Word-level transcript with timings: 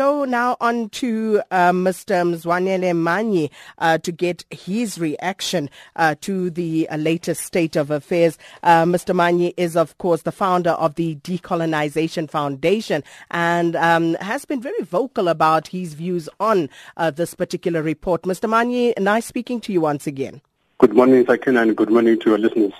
So 0.00 0.24
now 0.24 0.56
on 0.62 0.88
to 1.00 1.42
uh, 1.50 1.72
Mr. 1.72 2.24
Mzwanele 2.24 2.94
Manyi 2.94 3.50
uh, 3.76 3.98
to 3.98 4.10
get 4.10 4.46
his 4.48 4.98
reaction 4.98 5.68
uh, 5.94 6.14
to 6.22 6.48
the 6.48 6.88
uh, 6.88 6.96
latest 6.96 7.42
state 7.44 7.76
of 7.76 7.90
affairs. 7.90 8.38
Uh, 8.62 8.84
Mr. 8.84 9.14
Manyi 9.14 9.52
is, 9.58 9.76
of 9.76 9.98
course, 9.98 10.22
the 10.22 10.32
founder 10.32 10.70
of 10.70 10.94
the 10.94 11.16
Decolonization 11.16 12.30
Foundation 12.30 13.04
and 13.30 13.76
um, 13.76 14.14
has 14.22 14.46
been 14.46 14.62
very 14.62 14.82
vocal 14.84 15.28
about 15.28 15.68
his 15.68 15.92
views 15.92 16.30
on 16.40 16.70
uh, 16.96 17.10
this 17.10 17.34
particular 17.34 17.82
report. 17.82 18.22
Mr. 18.22 18.48
Manyi, 18.48 18.98
nice 18.98 19.26
speaking 19.26 19.60
to 19.60 19.70
you 19.70 19.82
once 19.82 20.06
again. 20.06 20.40
Good 20.78 20.94
morning, 20.94 21.26
Sakina, 21.26 21.60
and 21.60 21.76
good 21.76 21.90
morning 21.90 22.18
to 22.20 22.30
your 22.30 22.38
listeners. 22.38 22.72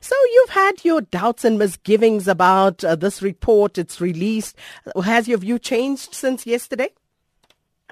So 0.00 0.14
you've 0.32 0.50
had 0.50 0.84
your 0.84 1.00
doubts 1.00 1.44
and 1.44 1.58
misgivings 1.58 2.28
about 2.28 2.84
uh, 2.84 2.96
this 2.96 3.22
report. 3.22 3.78
It's 3.78 4.00
released. 4.00 4.56
Has 5.02 5.28
your 5.28 5.38
view 5.38 5.58
changed 5.58 6.14
since 6.14 6.46
yesterday? 6.46 6.90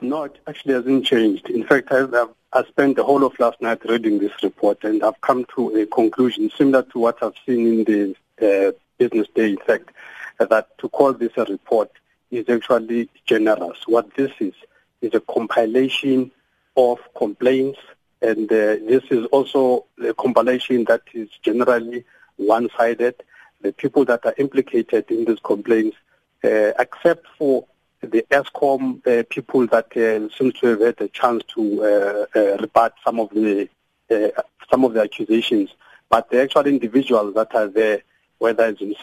No, 0.00 0.24
it 0.24 0.38
actually 0.46 0.74
hasn't 0.74 1.06
changed. 1.06 1.50
In 1.50 1.64
fact, 1.64 1.90
I've, 1.90 2.14
i 2.52 2.64
spent 2.64 2.96
the 2.96 3.04
whole 3.04 3.24
of 3.24 3.38
last 3.38 3.60
night 3.60 3.84
reading 3.84 4.18
this 4.18 4.32
report, 4.42 4.84
and 4.84 5.02
I've 5.02 5.20
come 5.20 5.44
to 5.56 5.76
a 5.76 5.86
conclusion 5.86 6.50
similar 6.56 6.82
to 6.84 6.98
what 6.98 7.22
I've 7.22 7.34
seen 7.44 7.66
in 7.66 7.84
the 7.84 8.68
uh, 8.68 8.72
business 8.96 9.26
day. 9.34 9.50
In 9.50 9.58
fact, 9.58 9.90
that 10.38 10.78
to 10.78 10.88
call 10.88 11.12
this 11.12 11.32
a 11.36 11.44
report 11.44 11.90
is 12.30 12.48
actually 12.48 13.08
generous. 13.26 13.78
What 13.86 14.14
this 14.14 14.30
is 14.40 14.54
is 15.00 15.14
a 15.14 15.20
compilation 15.20 16.30
of 16.76 16.98
complaints 17.16 17.78
and 18.20 18.50
uh, 18.50 18.76
this 18.86 19.04
is 19.10 19.26
also 19.26 19.86
a 20.04 20.14
compilation 20.14 20.84
that 20.84 21.02
is 21.14 21.28
generally 21.42 22.04
one-sided. 22.36 23.14
The 23.60 23.72
people 23.72 24.04
that 24.06 24.24
are 24.24 24.34
implicated 24.38 25.10
in 25.10 25.24
these 25.24 25.40
complaints, 25.40 25.96
uh, 26.44 26.72
except 26.78 27.26
for 27.36 27.66
the 28.00 28.24
Eskom 28.30 29.06
uh, 29.06 29.24
people 29.28 29.66
that 29.68 29.96
uh, 29.96 30.28
seem 30.36 30.52
to 30.52 30.66
have 30.66 30.80
had 30.80 31.00
a 31.00 31.08
chance 31.08 31.42
to 31.54 31.82
uh, 31.82 32.38
uh, 32.38 32.56
rebut 32.58 32.94
some 33.04 33.18
of 33.18 33.30
the 33.30 33.68
uh, 34.10 34.28
some 34.70 34.84
of 34.84 34.94
the 34.94 35.02
accusations, 35.02 35.70
but 36.08 36.30
the 36.30 36.42
actual 36.42 36.66
individuals 36.66 37.34
that 37.34 37.54
are 37.54 37.68
there, 37.68 38.02
whether 38.38 38.66
it's 38.66 38.80
in 38.80 38.94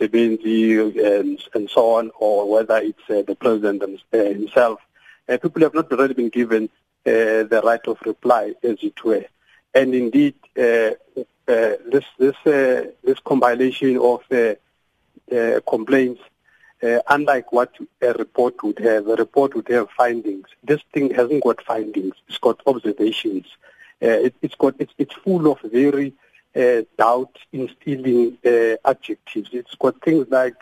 and, 1.03 1.43
and 1.53 1.69
so 1.69 1.95
on, 1.95 2.11
or 2.19 2.49
whether 2.49 2.77
it's 2.77 3.07
the 3.07 3.35
president 3.35 3.83
himself, 4.11 4.79
people 5.27 5.61
have 5.61 5.73
not 5.73 5.91
really 5.91 6.13
been 6.13 6.29
given 6.29 6.69
the 7.05 7.61
right 7.63 7.85
of 7.87 7.97
reply, 8.05 8.53
as 8.63 8.77
it 8.81 9.03
were. 9.03 9.25
And 9.73 9.93
indeed, 9.93 10.35
uh, 10.57 10.91
uh, 11.47 11.75
this 11.91 12.05
this 12.17 12.35
this 13.03 13.19
compilation 13.23 13.97
of 13.97 14.21
complaints, 15.65 16.21
unlike 17.07 17.51
what 17.51 17.71
a 18.01 18.13
report 18.13 18.61
would 18.63 18.79
have, 18.79 19.07
a 19.07 19.15
report 19.15 19.55
would 19.55 19.67
have 19.69 19.89
findings. 19.91 20.47
This 20.63 20.81
thing 20.93 21.13
hasn't 21.13 21.43
got 21.43 21.63
findings; 21.63 22.15
it's 22.27 22.37
got 22.37 22.61
observations. 22.65 23.45
It, 24.01 24.35
has 24.41 24.55
got 24.55 24.75
it's, 24.79 24.93
it's 24.97 25.15
full 25.15 25.51
of 25.51 25.59
very 25.61 26.13
uh, 26.55 26.83
doubt 26.97 27.37
instilling 27.51 28.37
uh, 28.45 28.77
adjectives. 28.85 29.49
It's 29.51 29.75
got 29.75 30.01
things 30.01 30.27
like 30.29 30.55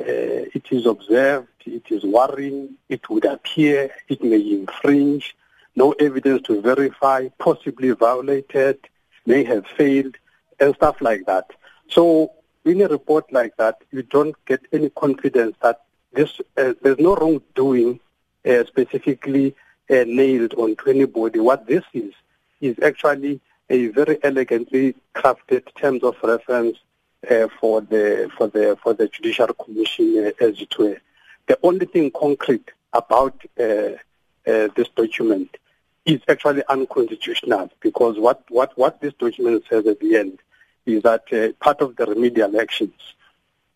uh, 0.00 0.48
it 0.54 0.64
is 0.70 0.86
observed, 0.86 1.48
it 1.66 1.84
is 1.90 2.02
worrying, 2.02 2.76
it 2.88 3.08
would 3.10 3.26
appear, 3.26 3.90
it 4.08 4.24
may 4.24 4.40
infringe, 4.40 5.36
no 5.76 5.92
evidence 5.92 6.42
to 6.42 6.60
verify, 6.60 7.28
possibly 7.38 7.90
violated, 7.90 8.78
may 9.26 9.44
have 9.44 9.66
failed, 9.76 10.16
and 10.60 10.74
stuff 10.74 11.00
like 11.00 11.26
that. 11.26 11.50
So 11.88 12.32
in 12.64 12.80
a 12.80 12.88
report 12.88 13.32
like 13.32 13.56
that, 13.56 13.82
you 13.90 14.02
don't 14.02 14.36
get 14.46 14.60
any 14.72 14.90
confidence 14.90 15.56
that 15.62 15.82
this 16.12 16.40
uh, 16.56 16.74
there's 16.82 16.98
no 16.98 17.16
wrongdoing 17.16 18.00
uh, 18.48 18.64
specifically 18.64 19.54
uh, 19.90 20.04
nailed 20.06 20.54
onto 20.54 20.88
anybody. 20.88 21.40
What 21.40 21.66
this 21.66 21.84
is 21.92 22.12
is 22.60 22.76
actually 22.82 23.40
a 23.68 23.88
very 23.88 24.18
elegantly 24.22 24.94
crafted 25.14 25.74
terms 25.74 26.02
of 26.02 26.16
reference 26.22 26.78
uh, 27.30 27.48
for 27.60 27.80
the 27.80 28.30
for 28.36 28.46
the 28.48 28.78
for 28.82 28.94
the 28.94 29.08
Judicial 29.08 29.48
Commission 29.54 30.26
uh, 30.26 30.44
as 30.44 30.60
it 30.60 30.78
were. 30.78 30.98
The 31.46 31.58
only 31.62 31.86
thing 31.86 32.10
concrete 32.10 32.70
about 32.92 33.34
uh, 33.60 33.98
this 34.44 34.88
document 34.94 35.56
is 36.04 36.20
actually 36.28 36.62
unconstitutional 36.68 37.70
because 37.80 38.18
what, 38.18 38.42
what, 38.48 38.76
what 38.76 39.00
this 39.00 39.14
document 39.14 39.64
says 39.68 39.86
at 39.86 40.00
the 40.00 40.16
end 40.16 40.38
is 40.86 41.02
that 41.02 41.24
uh, 41.32 41.52
part 41.60 41.80
of 41.80 41.96
the 41.96 42.06
remedial 42.06 42.60
actions, 42.60 43.14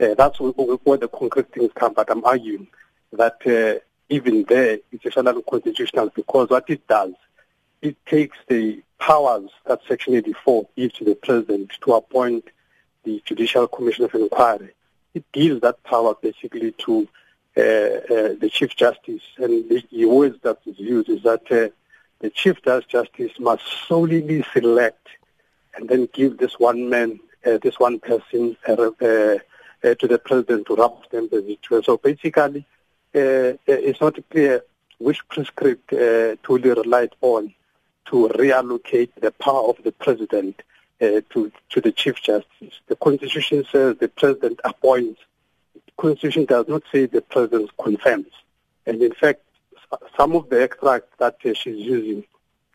uh, 0.01 0.15
that's 0.15 0.39
where, 0.39 0.53
the 0.53 1.09
concrete 1.13 1.53
things 1.53 1.71
come, 1.75 1.95
but 1.95 2.11
I'm 2.11 2.25
arguing 2.25 2.69
that 3.13 3.39
uh, 3.47 3.81
even 4.09 4.45
there 4.45 4.79
it's 4.93 5.07
actually 5.07 5.29
unconstitutional 5.29 6.11
because 6.15 6.51
what 6.51 6.69
it 6.69 6.87
does, 6.87 7.15
it 7.81 7.97
takes 8.07 8.37
the 8.49 8.83
powers 8.99 9.51
that 9.67 9.81
Section 9.89 10.15
84 10.15 10.69
gives 10.77 10.95
to 10.95 11.05
the 11.05 11.15
President 11.15 11.73
to 11.83 11.95
appoint 11.95 12.45
the 13.05 13.23
Judicial 13.25 13.67
Commission 13.69 14.05
of 14.05 14.15
Inquiry. 14.15 14.71
It 15.15 15.25
gives 15.33 15.61
that 15.63 15.83
power 15.85 16.15
basically 16.21 16.73
to 16.73 17.09
uh, 17.57 17.61
uh, 17.61 18.35
the 18.39 18.51
Chief 18.53 18.77
Justice, 18.77 19.23
and 19.39 19.69
the 19.69 20.05
words 20.05 20.39
that 20.43 20.59
is 20.67 20.79
used 20.79 21.09
is 21.09 21.23
that 21.23 21.51
uh, 21.51 21.69
the 22.21 22.31
Chief 22.31 22.57
Justice 22.63 23.33
must 23.39 23.63
solely 23.87 24.45
select 24.53 25.07
and 25.75 25.89
then 25.89 26.09
give 26.13 26.39
this 26.39 26.59
one 26.59 26.89
man, 26.89 27.21
uh, 27.47 27.59
this 27.63 27.79
one 27.79 28.01
person 28.01 28.57
uh, 28.69 28.73
uh, 28.73 29.39
uh 29.85 29.95
to 29.95 30.09
the 30.09 30.19
president 30.19 30.67
to 30.67 30.75
rub 30.75 31.05
stamp 31.07 31.31
the 31.31 31.41
situation. 31.41 31.85
So 31.85 31.97
basically, 31.97 32.67
uh, 33.15 33.19
uh, 33.19 33.55
it's 33.67 34.01
not 34.01 34.19
clear 34.31 34.63
which 34.99 35.27
prescript 35.29 35.93
uh, 35.93 36.37
to 36.43 36.59
relied 36.59 37.15
on 37.21 37.55
to 38.07 38.29
reallocate 38.35 39.11
the 39.21 39.31
power 39.31 39.69
of 39.69 39.77
the 39.85 39.93
president 39.93 40.63
to, 41.01 41.53
to 41.71 41.81
the 41.81 41.93
Chief 41.93 42.17
Justice. 42.17 42.81
The 42.89 42.97
Constitution 42.97 43.65
says 43.71 43.97
the 43.99 44.09
president 44.09 44.61
appoints. 44.65 45.21
The 45.75 45.93
Constitution 45.97 46.45
does 46.47 46.67
not 46.67 46.83
say 46.91 47.07
the 47.07 47.21
president 47.21 47.71
confirms. 47.81 48.33
And 48.87 49.01
in 49.03 49.13
fact, 49.13 49.43
some 50.17 50.35
of 50.35 50.49
the 50.51 50.63
extracts 50.63 51.15
that 51.19 51.37
uh, 51.45 51.55
she's 51.55 51.77
using 51.77 52.25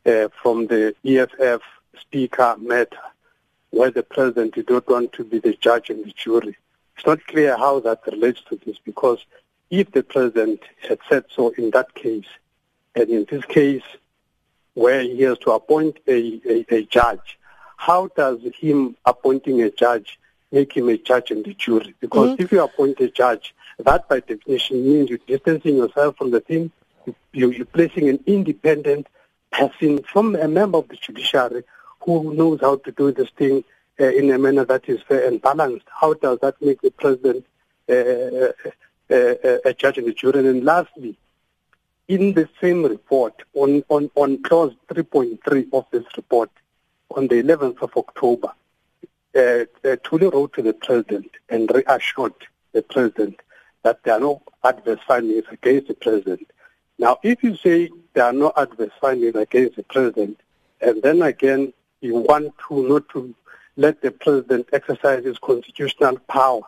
uh, 0.06 0.28
from 0.42 0.68
the 0.68 0.96
EFF 1.06 1.62
speaker 2.00 2.56
matter, 2.60 2.98
where 3.70 3.92
the 3.92 4.04
president 4.04 4.56
did 4.56 4.70
not 4.70 4.88
want 4.88 5.14
to 5.14 5.24
be 5.24 5.40
the 5.40 5.54
judge 5.54 5.90
and 5.90 6.06
the 6.06 6.12
jury. 6.12 6.58
It's 6.98 7.06
not 7.06 7.26
clear 7.28 7.58
how 7.58 7.80
that 7.82 8.02
relates 8.08 8.42
to 8.50 8.60
this 8.66 8.78
because 8.84 9.20
if 9.70 9.92
the 9.92 10.04
president 10.04 10.62
had 10.88 11.00
said 11.10 11.26
so 11.30 11.50
in 11.58 11.72
that 11.72 11.94
case, 11.96 12.28
and 12.96 13.10
in 13.10 13.26
this 13.30 13.44
case 13.46 13.84
where 14.76 15.02
he 15.02 15.22
has 15.22 15.38
to 15.40 15.52
appoint 15.52 15.98
a, 16.08 16.42
a, 16.48 16.76
a 16.76 16.84
judge, 16.86 17.40
how 17.78 18.08
does 18.16 18.40
him 18.60 18.96
appointing 19.06 19.62
a 19.62 19.70
judge 19.70 20.20
make 20.52 20.74
him 20.74 20.90
a 20.90 20.98
judge 20.98 21.32
and 21.32 21.44
the 21.44 21.54
jury? 21.54 21.94
Because 22.00 22.32
mm-hmm. 22.32 22.44
if 22.44 22.52
you 22.52 22.62
appoint 22.62 23.00
a 23.00 23.10
judge, 23.10 23.56
that 23.80 24.08
by 24.08 24.20
definition 24.20 24.84
means 24.84 25.10
you're 25.10 25.20
distancing 25.26 25.78
yourself 25.78 26.18
from 26.18 26.32
the 26.32 26.40
thing 26.40 26.72
you're 27.32 27.66
placing 27.66 28.10
an 28.10 28.20
independent 28.26 29.08
person 29.52 30.04
from 30.04 30.36
a 30.36 30.48
member 30.48 30.80
of 30.80 30.88
the 30.88 30.96
judiciary 30.96 31.64
who 32.02 32.34
knows 32.34 32.60
how 32.62 32.78
to 32.78 32.92
do 32.92 33.12
this 33.12 33.30
thing 33.38 33.64
uh, 34.00 34.06
in 34.06 34.32
a 34.32 34.38
manner 34.38 34.66
that 34.66 34.88
is 34.90 35.02
fair 35.04 35.28
and 35.28 35.42
balanced. 35.42 35.86
How 35.90 36.14
does 36.14 36.40
that 36.42 36.62
make 36.62 36.82
the 36.82 36.92
president 36.92 37.46
uh, 37.90 37.94
uh, 37.94 39.14
uh 39.14 39.58
a 39.66 39.74
judge 39.74 39.98
and 39.98 40.08
a 40.08 40.14
jury? 40.14 40.48
And 40.48 40.64
lastly, 40.64 41.16
in 42.08 42.34
the 42.34 42.50
same 42.60 42.84
report, 42.84 43.44
on, 43.54 43.84
on, 43.90 44.10
on 44.16 44.42
clause 44.44 44.74
3.3 44.90 45.68
of 45.74 45.86
this 45.92 46.06
report, 46.18 46.50
on 47.12 47.28
the 47.28 47.42
11th 47.42 47.82
of 47.82 47.96
October, 47.96 48.52
uh, 49.36 49.40
uh, 49.40 49.66
Thuli 50.04 50.32
wrote 50.32 50.54
to 50.54 50.62
the 50.62 50.74
president 50.74 51.32
and 51.50 51.72
reassured 51.74 52.34
the 52.74 52.82
president 52.82 53.40
that 53.84 54.04
there 54.04 54.16
are 54.16 54.20
no 54.20 54.42
adverse 54.64 55.00
findings 55.08 55.46
against 55.52 55.88
the 55.88 55.94
president. 55.94 56.50
Now, 57.00 57.18
if 57.24 57.44
you 57.44 57.56
say 57.58 57.90
there 58.14 58.26
are 58.26 58.34
no 58.34 58.52
adverse 58.56 58.92
findings 59.02 59.36
against 59.36 59.76
the 59.76 59.84
president, 59.84 60.40
and 60.82 61.02
then 61.02 61.22
again 61.22 61.74
you 62.02 62.16
want 62.16 62.54
to 62.68 62.88
not 62.88 63.10
to 63.10 63.34
let 63.78 64.02
the 64.02 64.12
president 64.12 64.70
exercise 64.74 65.24
his 65.26 65.40
constitutional 65.40 66.18
power 66.30 66.62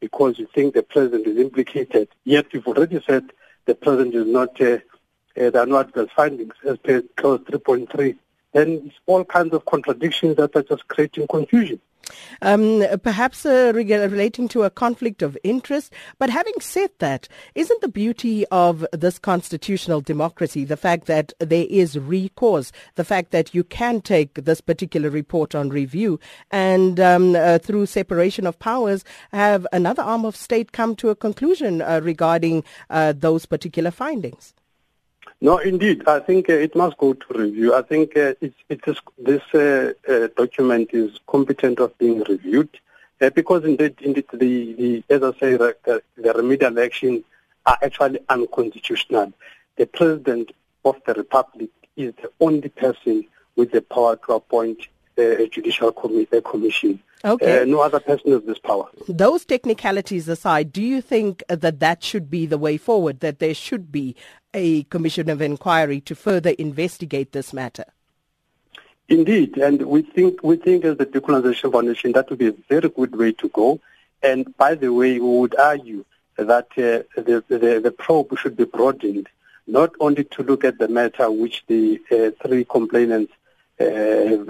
because 0.00 0.38
you 0.38 0.46
think 0.54 0.74
the 0.74 0.82
president 0.82 1.26
is 1.26 1.36
implicated, 1.38 2.08
yet 2.24 2.46
you've 2.52 2.66
already 2.66 3.02
said 3.06 3.30
the 3.66 3.74
president 3.74 4.14
is 4.14 4.26
not, 4.26 4.60
uh, 4.60 4.64
uh, 4.64 4.78
there 5.50 5.58
are 5.58 5.66
no 5.66 5.78
adverse 5.78 6.08
findings 6.14 6.54
as 6.64 6.78
per 6.78 7.02
clause 7.16 7.40
3.3, 7.40 8.16
then 8.52 8.82
it's 8.86 8.96
all 9.06 9.24
kinds 9.24 9.52
of 9.52 9.64
contradictions 9.66 10.36
that 10.36 10.54
are 10.56 10.62
just 10.62 10.86
creating 10.88 11.26
confusion. 11.28 11.80
Um, 12.42 12.84
perhaps 13.02 13.44
uh, 13.44 13.72
relating 13.74 14.48
to 14.48 14.62
a 14.62 14.70
conflict 14.70 15.22
of 15.22 15.36
interest. 15.42 15.92
But 16.18 16.30
having 16.30 16.54
said 16.60 16.90
that, 16.98 17.28
isn't 17.54 17.80
the 17.80 17.88
beauty 17.88 18.46
of 18.48 18.86
this 18.92 19.18
constitutional 19.18 20.00
democracy 20.00 20.64
the 20.64 20.76
fact 20.76 21.06
that 21.06 21.32
there 21.38 21.66
is 21.68 21.98
recourse, 21.98 22.72
the 22.94 23.04
fact 23.04 23.30
that 23.32 23.54
you 23.54 23.64
can 23.64 24.00
take 24.00 24.34
this 24.34 24.60
particular 24.60 25.10
report 25.10 25.54
on 25.54 25.70
review 25.70 26.20
and 26.50 27.00
um, 27.00 27.34
uh, 27.34 27.58
through 27.58 27.86
separation 27.86 28.46
of 28.46 28.58
powers 28.58 29.04
have 29.32 29.66
another 29.72 30.02
arm 30.02 30.24
of 30.24 30.36
state 30.36 30.72
come 30.72 30.94
to 30.96 31.08
a 31.08 31.16
conclusion 31.16 31.82
uh, 31.82 32.00
regarding 32.02 32.64
uh, 32.90 33.12
those 33.16 33.46
particular 33.46 33.90
findings? 33.90 34.54
No, 35.40 35.58
indeed. 35.58 36.06
I 36.08 36.20
think 36.20 36.48
uh, 36.48 36.54
it 36.54 36.74
must 36.74 36.96
go 36.96 37.12
to 37.12 37.26
review. 37.38 37.74
I 37.74 37.82
think 37.82 38.16
uh, 38.16 38.34
it, 38.40 38.54
it 38.68 38.80
is, 38.86 38.96
this 39.18 39.42
uh, 39.54 39.92
uh, 40.08 40.28
document 40.36 40.90
is 40.92 41.20
competent 41.26 41.78
of 41.78 41.96
being 41.98 42.22
reviewed 42.24 42.70
uh, 43.20 43.30
because 43.30 43.64
indeed, 43.64 43.96
indeed 44.00 44.26
the, 44.32 44.74
the, 44.74 45.04
as 45.10 45.22
I 45.22 45.32
say, 45.38 45.56
the, 45.56 46.02
the 46.16 46.32
remedial 46.32 46.78
actions 46.78 47.22
are 47.64 47.78
actually 47.82 48.20
unconstitutional. 48.28 49.32
The 49.76 49.86
President 49.86 50.52
of 50.84 50.96
the 51.06 51.14
Republic 51.14 51.70
is 51.96 52.14
the 52.22 52.30
only 52.40 52.68
person 52.68 53.24
with 53.56 53.72
the 53.72 53.82
power 53.82 54.16
to 54.16 54.34
appoint 54.34 54.86
uh, 55.18 55.22
a 55.22 55.48
judicial 55.48 55.92
commi- 55.92 56.44
commission. 56.44 57.00
Okay. 57.26 57.62
Uh, 57.62 57.64
no 57.64 57.80
other 57.80 57.98
person 57.98 58.30
has 58.30 58.42
this 58.44 58.58
power. 58.60 58.88
Those 59.08 59.44
technicalities 59.44 60.28
aside, 60.28 60.72
do 60.72 60.80
you 60.80 61.02
think 61.02 61.42
that 61.48 61.80
that 61.80 62.04
should 62.04 62.30
be 62.30 62.46
the 62.46 62.56
way 62.56 62.76
forward, 62.76 63.18
that 63.20 63.40
there 63.40 63.54
should 63.54 63.90
be 63.90 64.14
a 64.54 64.84
commission 64.84 65.28
of 65.28 65.42
inquiry 65.42 66.00
to 66.02 66.14
further 66.14 66.50
investigate 66.50 67.32
this 67.32 67.52
matter? 67.52 67.84
Indeed, 69.08 69.56
and 69.58 69.82
we 69.82 70.02
think 70.02 70.42
we 70.42 70.56
think 70.56 70.84
as 70.84 70.96
the 70.98 71.06
Decolonization 71.06 71.70
Foundation 71.70 72.12
that 72.12 72.28
would 72.30 72.38
be 72.38 72.48
a 72.48 72.54
very 72.68 72.88
good 72.88 73.14
way 73.14 73.32
to 73.32 73.48
go. 73.48 73.80
And 74.22 74.56
by 74.56 74.74
the 74.74 74.92
way, 74.92 75.20
we 75.20 75.38
would 75.38 75.56
argue 75.58 76.04
that 76.36 76.66
uh, 76.72 77.06
the, 77.20 77.44
the, 77.48 77.80
the 77.82 77.94
probe 77.96 78.36
should 78.38 78.56
be 78.56 78.64
broadened, 78.64 79.28
not 79.66 79.92
only 80.00 80.24
to 80.24 80.42
look 80.42 80.64
at 80.64 80.78
the 80.78 80.88
matter 80.88 81.30
which 81.30 81.64
the 81.66 82.00
uh, 82.10 82.30
three 82.46 82.64
complainants 82.64 83.32
uh, 83.78 83.84
have, 83.84 84.48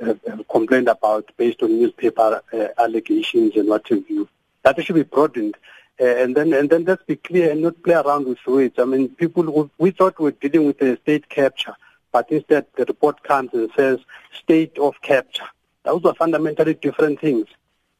have, 0.00 0.20
have, 0.26 0.48
complained 0.48 0.88
about 0.88 1.30
based 1.36 1.62
on 1.62 1.78
newspaper 1.78 2.40
uh, 2.52 2.66
allegations 2.78 3.56
and 3.56 3.68
what 3.68 3.86
have 3.88 4.08
you. 4.08 4.28
That 4.62 4.82
should 4.84 4.94
be 4.94 5.02
broadened. 5.02 5.56
Uh, 6.00 6.06
and 6.06 6.34
then 6.34 6.52
and 6.52 6.70
then 6.70 6.84
let's 6.84 7.02
be 7.04 7.16
clear 7.16 7.52
and 7.52 7.62
not 7.62 7.80
play 7.82 7.94
around 7.94 8.26
with 8.26 8.38
words. 8.46 8.74
I 8.78 8.84
mean, 8.84 9.10
people 9.10 9.70
we 9.78 9.90
thought 9.90 10.18
we 10.18 10.24
were 10.24 10.30
dealing 10.32 10.66
with 10.66 10.82
a 10.82 10.96
state 10.98 11.28
capture, 11.28 11.76
but 12.10 12.30
instead 12.32 12.66
the 12.76 12.84
report 12.84 13.22
comes 13.22 13.50
and 13.52 13.70
says 13.76 14.00
state 14.32 14.76
of 14.78 14.94
capture. 15.02 15.44
Those 15.84 16.04
are 16.04 16.14
fundamentally 16.14 16.74
different 16.74 17.20
things. 17.20 17.46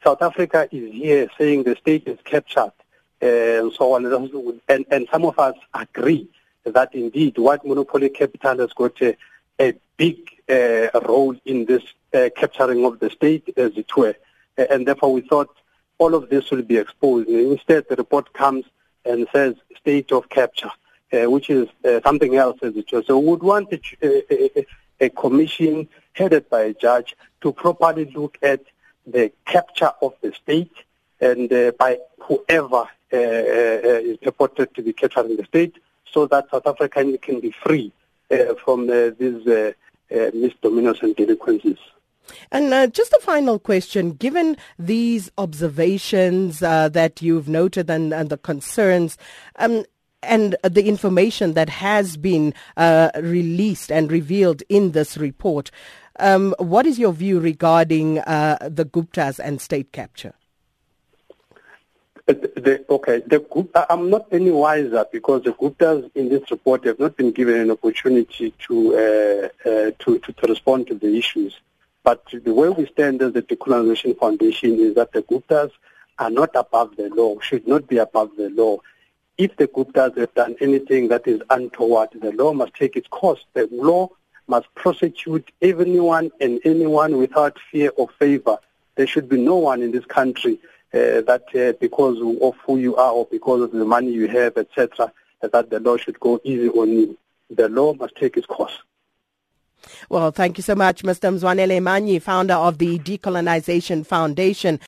South 0.03 0.23
Africa 0.23 0.69
is 0.73 0.93
here 0.93 1.29
saying 1.39 1.63
the 1.63 1.77
state 1.77 2.09
is 2.09 2.19
captured 2.25 2.73
and 3.21 3.73
so 3.73 3.95
on. 3.95 4.61
And, 4.69 4.85
and 4.91 5.09
some 5.11 5.25
of 5.25 5.39
us 5.39 5.57
agree 5.73 6.29
that 6.65 6.95
indeed 6.95 7.39
white 7.39 7.65
monopoly 7.65 8.11
capital 8.11 8.59
has 8.59 8.73
got 8.73 9.01
a, 9.03 9.17
a 9.61 9.75
big 9.97 10.31
uh, 10.49 11.01
role 11.01 11.37
in 11.45 11.65
this 11.65 11.83
uh, 12.13 12.29
capturing 12.37 12.85
of 12.85 12.99
the 12.99 13.11
state, 13.11 13.53
as 13.57 13.77
it 13.77 13.97
were. 13.97 14.15
And 14.57 14.87
therefore 14.87 15.13
we 15.13 15.23
thought 15.23 15.55
all 15.99 16.15
of 16.15 16.29
this 16.29 16.51
will 16.51 16.63
be 16.63 16.77
exposed. 16.77 17.29
And 17.29 17.53
instead, 17.53 17.87
the 17.89 17.97
report 17.97 18.33
comes 18.33 18.65
and 19.05 19.27
says 19.33 19.55
state 19.77 20.13
of 20.13 20.29
capture, 20.29 20.71
uh, 21.13 21.31
which 21.31 21.51
is 21.51 21.69
uh, 21.85 22.01
something 22.03 22.37
else 22.37 22.59
as 22.63 22.77
it 22.77 22.91
were. 22.93 23.03
So 23.03 23.19
we 23.19 23.29
would 23.31 23.43
want 23.43 23.73
a, 23.73 24.67
a, 25.01 25.09
commission 25.11 25.89
headed 26.13 26.49
by 26.49 26.63
a 26.63 26.75
judge 26.75 27.17
to 27.43 27.53
properly 27.53 28.07
look 28.15 28.39
at 28.43 28.61
the 29.07 29.31
capture 29.45 29.93
of 30.01 30.15
the 30.23 30.33
state 30.33 30.73
and 31.21 31.53
uh, 31.53 31.73
by 31.79 31.99
whoever 32.21 32.89
uh, 33.13 33.17
uh, 33.17 34.01
is 34.11 34.17
purported 34.19 34.75
to 34.75 34.83
be 34.83 34.93
capturing 34.93 35.37
the 35.37 35.45
state 35.45 35.77
so 36.11 36.27
that 36.27 36.51
South 36.51 36.67
Africa 36.67 37.19
can 37.19 37.41
be 37.41 37.51
free 37.51 37.93
uh, 38.31 38.55
from 38.65 38.87
these 39.19 39.75
misdemeanors 40.11 40.99
and 41.03 41.17
delinquencies. 41.17 41.79
And 42.51 42.73
uh, 42.73 42.87
just 42.87 43.13
a 43.13 43.21
final 43.21 43.59
question, 43.59 44.13
given 44.13 44.57
these 44.79 45.31
observations 45.37 46.63
uh, 46.63 46.89
that 46.91 47.21
you've 47.21 47.49
noted 47.49 47.91
and, 47.91 48.15
and 48.15 48.31
the 48.31 48.39
concerns, 48.39 49.19
um, 49.57 49.85
and 50.23 50.57
the 50.63 50.89
information 50.89 51.53
that 51.53 51.69
has 51.69 52.17
been 52.17 52.55
uh, 52.79 53.11
released 53.17 53.93
and 53.93 54.11
revealed 54.11 54.63
in 54.71 54.93
this 54.93 55.19
report, 55.19 55.71
um, 56.19 56.55
what 56.59 56.87
is 56.87 56.99
your 56.99 57.13
view 57.13 57.41
regarding 57.41 58.15
the 58.15 58.89
Guptas 58.91 59.39
and 59.39 59.61
state 59.61 59.93
capture? 59.93 60.33
The, 62.27 62.83
okay, 62.89 63.23
the 63.27 63.87
I'm 63.91 64.09
not 64.09 64.29
any 64.33 64.51
wiser 64.51 65.05
because 65.13 65.43
the 65.43 65.53
Guptas 65.53 66.11
in 66.15 66.31
this 66.31 66.51
report 66.51 66.87
have 66.87 66.99
not 66.99 67.19
been 67.19 67.33
given 67.33 67.61
an 67.61 67.71
opportunity 67.71 68.55
to, 68.67 68.95
uh, 68.95 69.69
uh, 69.69 69.91
to, 69.99 70.19
to, 70.19 70.33
to, 70.33 70.47
respond 70.49 70.87
to 70.87 70.95
the 70.95 71.19
issues. 71.19 71.61
But 72.03 72.25
the 72.33 72.55
way 72.55 72.71
we 72.71 72.87
stand 72.87 73.21
as 73.21 73.35
the 73.35 73.43
Decolonization 73.43 74.19
Foundation 74.19 74.79
is 74.79 74.95
that 74.95 75.13
the 75.13 75.21
Guptas 75.21 75.71
are 76.19 76.31
not 76.31 76.51
above 76.55 76.97
the 76.97 77.11
law, 77.11 77.39
should 77.41 77.69
not 77.69 77.87
be 77.89 77.99
above 77.99 78.31
the 78.39 78.49
law. 78.49 78.79
If 79.37 79.57
the 79.59 79.69
Guptas 79.69 80.17
have 80.17 80.33
done 80.33 80.57
anything 80.63 81.09
that 81.09 81.27
is 81.27 81.43
untoward, 81.51 82.09
the 82.15 82.33
law 82.33 82.55
must 82.55 82.73
take 82.73 82.97
its 82.97 83.09
course. 83.09 83.45
The 83.53 83.69
law 83.71 84.09
must 84.47 84.75
prosecute 84.75 85.51
everyone 85.61 86.31
and 86.41 86.59
anyone 86.65 87.19
without 87.19 87.59
fear 87.71 87.91
or 87.97 88.09
favor. 88.19 88.57
There 88.95 89.07
should 89.07 89.29
be 89.29 89.37
no 89.37 89.57
one 89.57 89.83
in 89.83 89.93
this 89.93 90.07
country 90.07 90.59
uh, 90.95 91.21
that 91.23 91.45
uh, 91.57 91.73
because 91.81 92.19
of 92.41 92.55
who 92.65 92.79
you 92.79 92.95
are 92.97 93.13
or 93.13 93.27
because 93.27 93.63
of 93.63 93.73
the 93.73 93.85
money 93.85 94.13
you 94.13 94.29
have, 94.29 94.57
etc., 94.57 95.13
that 95.43 95.69
the 95.69 95.81
law 95.81 95.97
should 95.97 96.19
go 96.21 96.41
easy 96.45 96.69
on 96.69 96.89
you. 96.89 97.19
The 97.51 97.69
law 97.69 97.95
must 97.95 98.15
take 98.17 98.37
its 98.37 98.47
course. 98.47 98.79
Well, 100.09 100.31
thank 100.31 100.57
you 100.57 100.63
so 100.63 100.75
much, 100.75 101.03
Mr. 101.03 101.33
Mzwanele 101.33 101.81
Manyi, 101.83 102.23
founder 102.23 102.55
of 102.55 102.79
the 102.79 102.99
Decolonization 102.99 104.07
Foundation. 104.07 104.81